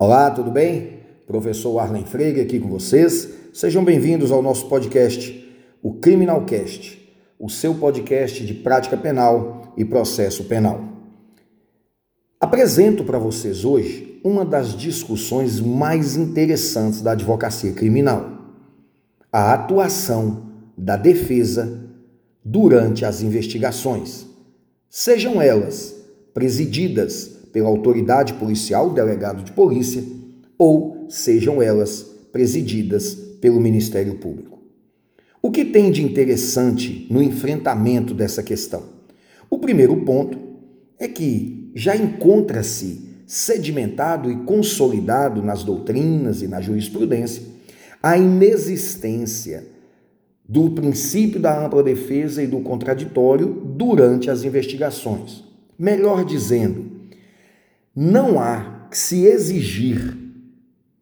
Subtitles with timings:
[0.00, 1.00] Olá, tudo bem?
[1.26, 3.30] Professor Arlen Freire aqui com vocês.
[3.52, 5.44] Sejam bem-vindos ao nosso podcast,
[5.82, 7.04] o Criminalcast,
[7.36, 10.84] o seu podcast de prática penal e processo penal.
[12.38, 18.54] Apresento para vocês hoje uma das discussões mais interessantes da advocacia criminal:
[19.32, 20.46] a atuação
[20.76, 21.90] da defesa
[22.44, 24.28] durante as investigações,
[24.88, 25.96] sejam elas
[26.32, 30.02] presididas pela autoridade policial, delegado de polícia,
[30.56, 32.02] ou sejam elas
[32.32, 34.58] presididas pelo Ministério Público.
[35.40, 38.82] O que tem de interessante no enfrentamento dessa questão?
[39.48, 40.38] O primeiro ponto
[40.98, 47.42] é que já encontra-se sedimentado e consolidado nas doutrinas e na jurisprudência
[48.02, 49.66] a inexistência
[50.48, 55.44] do princípio da ampla defesa e do contraditório durante as investigações.
[55.78, 56.97] Melhor dizendo,
[58.00, 60.16] não há que se exigir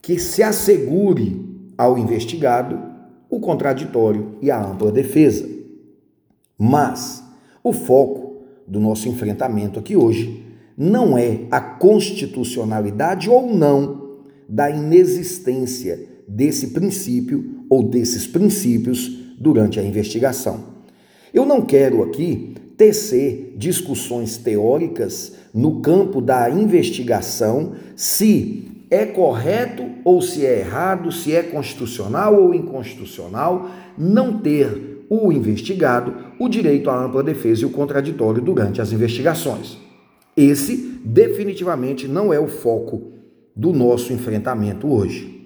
[0.00, 1.44] que se assegure
[1.76, 2.80] ao investigado
[3.28, 5.46] o contraditório e a ampla defesa.
[6.58, 7.22] Mas
[7.62, 10.46] o foco do nosso enfrentamento aqui hoje
[10.78, 19.84] não é a constitucionalidade ou não da inexistência desse princípio ou desses princípios durante a
[19.84, 20.64] investigação.
[21.34, 30.22] Eu não quero aqui tecer discussões teóricas no campo da investigação se é correto ou
[30.22, 33.68] se é errado, se é constitucional ou inconstitucional
[33.98, 39.76] não ter o investigado o direito à ampla defesa e o contraditório durante as investigações.
[40.36, 43.10] Esse definitivamente não é o foco
[43.56, 45.36] do nosso enfrentamento hoje.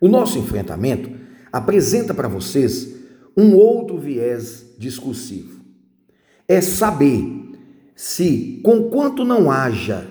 [0.00, 1.10] O nosso enfrentamento
[1.52, 2.96] apresenta para vocês
[3.36, 5.57] um outro viés discursivo
[6.48, 7.52] é saber
[7.94, 10.06] se, conquanto não haja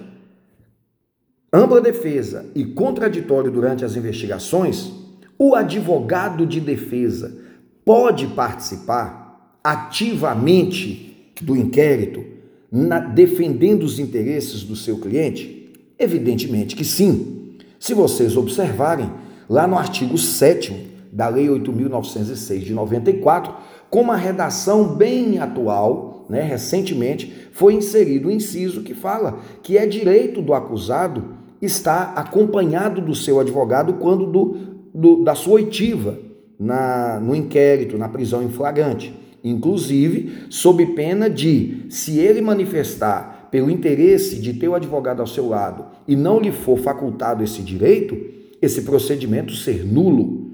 [1.51, 4.91] ampla defesa e contraditório durante as investigações,
[5.39, 7.35] o advogado de defesa
[7.83, 12.23] pode participar ativamente do inquérito,
[12.71, 15.71] na, defendendo os interesses do seu cliente?
[15.97, 17.55] Evidentemente que sim.
[17.79, 19.09] Se vocês observarem,
[19.49, 23.53] lá no artigo 7 da Lei 8.906 de 94,
[23.89, 29.77] com uma redação bem atual, né, recentemente, foi inserido o um inciso que fala que
[29.77, 34.57] é direito do acusado estar acompanhado do seu advogado quando do,
[34.93, 36.19] do, da sua oitiva
[36.59, 39.13] na, no inquérito, na prisão em flagrante.
[39.43, 45.47] Inclusive, sob pena de, se ele manifestar pelo interesse de ter o advogado ao seu
[45.47, 48.17] lado e não lhe for facultado esse direito,
[48.61, 50.46] esse procedimento ser nulo.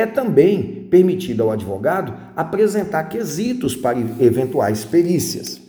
[0.00, 5.60] É também permitido ao advogado apresentar quesitos para eventuais perícias.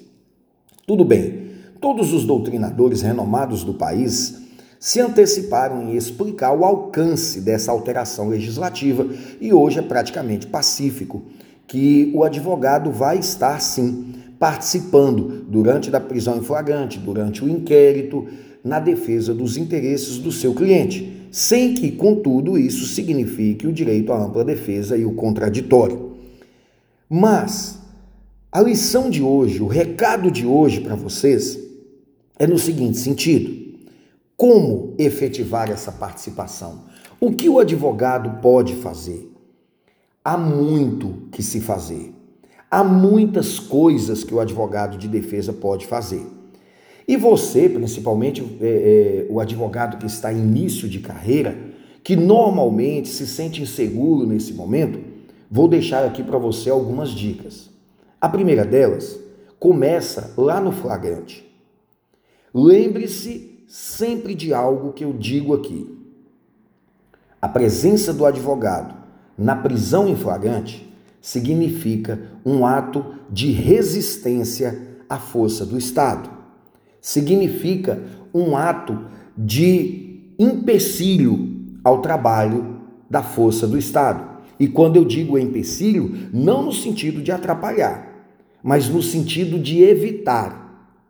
[0.88, 1.50] Tudo bem,
[1.82, 4.42] todos os doutrinadores renomados do país
[4.80, 9.06] se anteciparam em explicar o alcance dessa alteração legislativa
[9.42, 11.24] e hoje é praticamente pacífico
[11.68, 18.30] que o advogado vai estar sim participando durante da prisão em flagrante, durante o inquérito,
[18.64, 24.22] na defesa dos interesses do seu cliente sem que, contudo, isso signifique o direito à
[24.22, 26.12] ampla defesa e o contraditório.
[27.10, 27.80] Mas
[28.52, 31.58] a lição de hoje, o recado de hoje para vocês
[32.38, 33.80] é no seguinte sentido:
[34.36, 36.84] como efetivar essa participação?
[37.20, 39.32] O que o advogado pode fazer?
[40.24, 42.14] Há muito que se fazer.
[42.70, 46.26] Há muitas coisas que o advogado de defesa pode fazer.
[47.12, 51.58] E você, principalmente é, é, o advogado que está em início de carreira,
[52.02, 54.98] que normalmente se sente inseguro nesse momento,
[55.52, 57.70] vou deixar aqui para você algumas dicas.
[58.22, 59.20] A primeira delas
[59.60, 61.46] começa lá no flagrante.
[62.54, 65.94] Lembre-se sempre de algo que eu digo aqui.
[67.42, 68.96] A presença do advogado
[69.38, 70.90] na prisão em flagrante
[71.20, 76.40] significa um ato de resistência à força do Estado
[77.02, 78.02] significa
[78.34, 79.06] um ato
[79.38, 81.50] de empecilho
[81.84, 82.80] ao trabalho
[83.10, 84.30] da força do Estado.
[84.60, 88.30] E quando eu digo empecilho, não no sentido de atrapalhar,
[88.64, 90.62] mas no sentido de evitar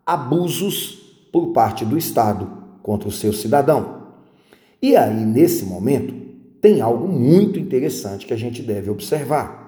[0.06, 2.50] abusos por parte do Estado
[2.81, 4.01] contra o seu cidadão.
[4.81, 6.13] E aí, nesse momento,
[6.62, 9.61] tem algo muito interessante que a gente deve observar.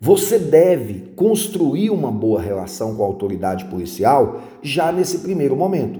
[0.00, 5.98] Você deve construir uma boa relação com a autoridade policial já nesse primeiro momento.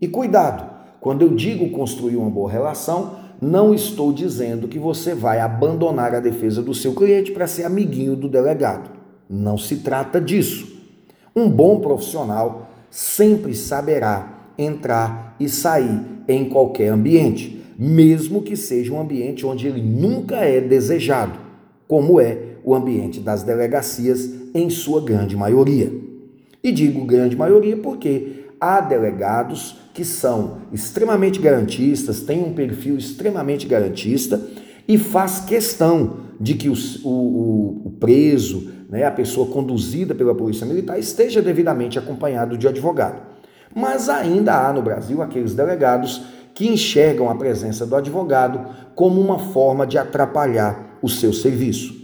[0.00, 0.68] E cuidado,
[1.00, 6.20] quando eu digo construir uma boa relação, não estou dizendo que você vai abandonar a
[6.20, 8.90] defesa do seu cliente para ser amiguinho do delegado.
[9.30, 10.76] Não se trata disso.
[11.34, 19.00] Um bom profissional sempre saberá entrar e sair em qualquer ambiente, mesmo que seja um
[19.00, 21.38] ambiente onde ele nunca é desejado,
[21.86, 25.90] como é o ambiente das delegacias, em sua grande maioria.
[26.62, 33.66] E digo grande maioria porque há delegados que são extremamente garantistas, têm um perfil extremamente
[33.66, 34.38] garantista
[34.86, 36.74] e faz questão de que o,
[37.04, 43.22] o, o preso, né, a pessoa conduzida pela Polícia Militar, esteja devidamente acompanhado de advogado.
[43.74, 46.22] Mas ainda há no Brasil aqueles delegados
[46.52, 51.97] que enxergam a presença do advogado como uma forma de atrapalhar o seu serviço.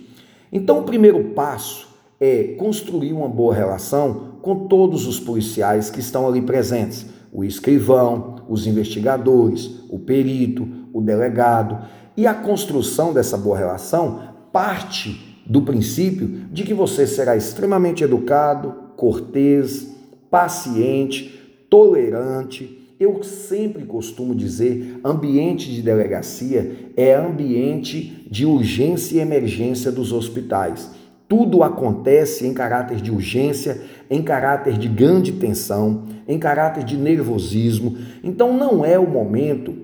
[0.54, 1.88] Então, o primeiro passo
[2.20, 8.36] é construir uma boa relação com todos os policiais que estão ali presentes: o escrivão,
[8.48, 11.84] os investigadores, o perito, o delegado.
[12.16, 14.20] E a construção dessa boa relação
[14.52, 19.92] parte do princípio de que você será extremamente educado, cortês,
[20.30, 22.83] paciente, tolerante.
[22.98, 30.90] Eu sempre costumo dizer, ambiente de delegacia é ambiente de urgência e emergência dos hospitais.
[31.26, 37.96] Tudo acontece em caráter de urgência, em caráter de grande tensão, em caráter de nervosismo.
[38.22, 39.74] Então não é o momento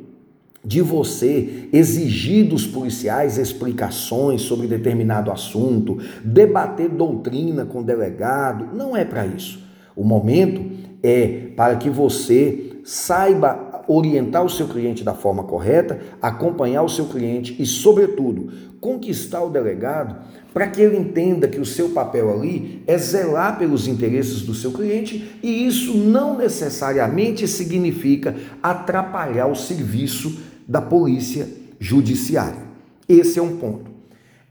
[0.64, 8.96] de você exigir dos policiais explicações sobre determinado assunto, debater doutrina com o delegado, não
[8.96, 9.64] é para isso.
[9.96, 10.62] O momento
[11.02, 17.06] é para que você saiba orientar o seu cliente da forma correta, acompanhar o seu
[17.06, 20.16] cliente e, sobretudo, conquistar o delegado
[20.52, 24.72] para que ele entenda que o seu papel ali é zelar pelos interesses do seu
[24.72, 31.48] cliente e isso não necessariamente significa atrapalhar o serviço da polícia
[31.78, 32.62] judiciária.
[33.08, 33.90] Esse é um ponto.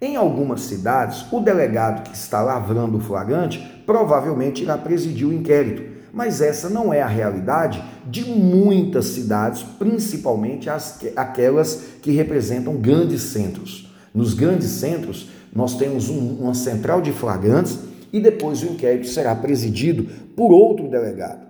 [0.02, 5.89] Em algumas cidades, o delegado que está lavrando o flagrante provavelmente irá presidir o inquérito,
[6.14, 13.22] mas essa não é a realidade de muitas cidades, principalmente as, aquelas que representam grandes
[13.24, 13.94] centros.
[14.14, 17.80] Nos grandes centros, nós temos um, uma central de flagrantes
[18.12, 21.48] e depois o inquérito será presidido por outro delegado.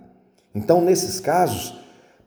[0.53, 1.79] Então, nesses casos,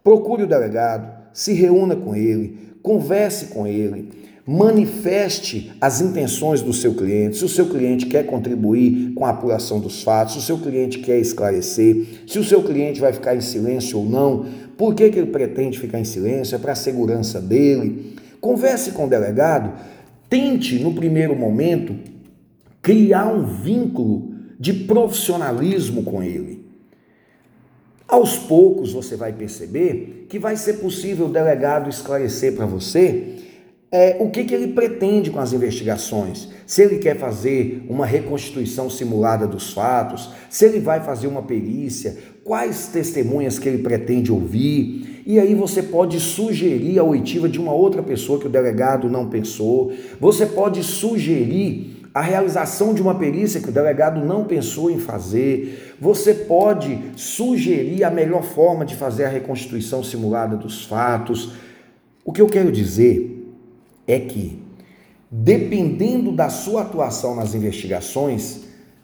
[0.02, 4.10] procure o delegado, se reúna com ele, converse com ele,
[4.46, 7.36] manifeste as intenções do seu cliente.
[7.36, 10.98] Se o seu cliente quer contribuir com a apuração dos fatos, se o seu cliente
[10.98, 14.46] quer esclarecer, se o seu cliente vai ficar em silêncio ou não,
[14.76, 16.56] por que, que ele pretende ficar em silêncio?
[16.56, 18.16] É para a segurança dele.
[18.40, 19.72] Converse com o delegado,
[20.28, 21.94] tente, no primeiro momento,
[22.80, 26.62] criar um vínculo de profissionalismo com ele.
[28.08, 33.31] Aos poucos você vai perceber que vai ser possível o delegado esclarecer para você
[33.92, 36.48] é, o que, que ele pretende com as investigações.
[36.66, 42.16] Se ele quer fazer uma reconstituição simulada dos fatos, se ele vai fazer uma perícia,
[42.42, 45.22] quais testemunhas que ele pretende ouvir.
[45.26, 49.28] E aí você pode sugerir a oitiva de uma outra pessoa que o delegado não
[49.28, 49.92] pensou.
[50.18, 55.94] Você pode sugerir a realização de uma perícia que o delegado não pensou em fazer.
[56.00, 61.52] Você pode sugerir a melhor forma de fazer a reconstituição simulada dos fatos.
[62.24, 63.41] O que eu quero dizer
[64.06, 64.62] é que,
[65.30, 68.62] dependendo da sua atuação nas investigações,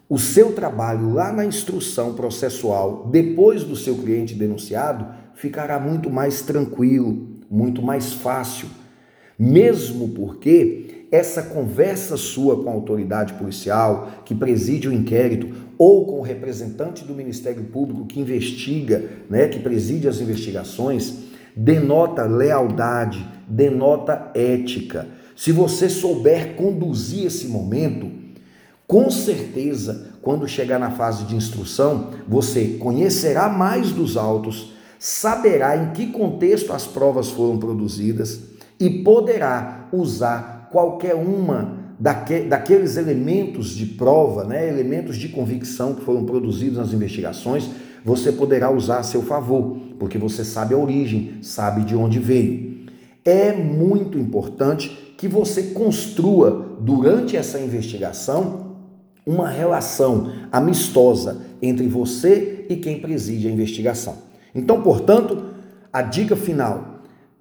[0.09, 6.43] o seu trabalho lá na instrução processual, depois do seu cliente denunciado, ficará muito mais
[6.43, 8.69] tranquilo, muito mais fácil.
[9.39, 16.19] Mesmo porque essa conversa sua com a autoridade policial que preside o inquérito ou com
[16.19, 21.28] o representante do Ministério Público que investiga, né, que preside as investigações,
[21.59, 25.09] denota lealdade, denota ética.
[25.35, 28.09] Se você souber conduzir esse momento,
[28.87, 35.91] com certeza, quando chegar na fase de instrução, você conhecerá mais dos autos, saberá em
[35.91, 38.41] que contexto as provas foram produzidas
[38.79, 46.03] e poderá usar qualquer uma daque, daqueles elementos de prova, né, elementos de convicção que
[46.03, 47.69] foram produzidos nas investigações,
[48.05, 52.87] você poderá usar a seu favor, porque você sabe a origem, sabe de onde veio.
[53.25, 58.77] É muito importante que você construa durante essa investigação
[59.27, 64.17] uma relação amistosa entre você e quem preside a investigação.
[64.55, 65.43] Então, portanto,
[65.93, 66.98] a dica final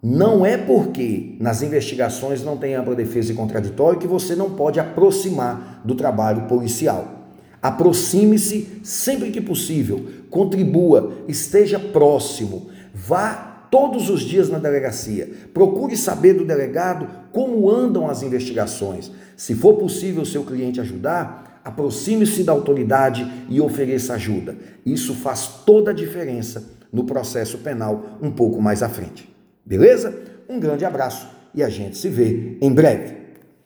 [0.09, 4.79] não é porque nas investigações não tem ampla defesa e contraditório que você não pode
[4.79, 7.25] aproximar do trabalho policial.
[7.61, 16.35] Aproxime-se sempre que possível, contribua, esteja próximo, vá todos os dias na delegacia, procure saber
[16.35, 19.11] do delegado como andam as investigações.
[19.35, 24.55] Se for possível seu cliente ajudar, aproxime-se da autoridade e ofereça ajuda.
[24.85, 29.35] Isso faz toda a diferença no processo penal um pouco mais à frente.
[29.67, 30.17] Beleza?
[30.47, 33.17] Um grande abraço e a gente se vê em breve.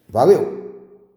[0.09, 0.60] Valeu!